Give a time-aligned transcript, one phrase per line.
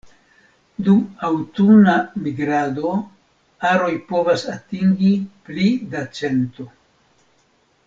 [0.85, 1.93] Dum aŭtuna
[2.27, 2.93] migrado
[3.73, 5.13] aroj povas atingi
[5.51, 6.67] pli da cento.